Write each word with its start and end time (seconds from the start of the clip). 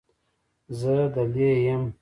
زه 0.79 0.93
دلې 1.13 1.51
یم. 1.65 1.83